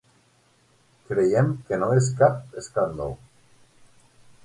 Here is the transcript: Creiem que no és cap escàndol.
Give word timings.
Creiem 1.09 1.53
que 1.69 1.81
no 1.85 1.91
és 2.01 2.09
cap 2.25 2.59
escàndol. 2.65 3.17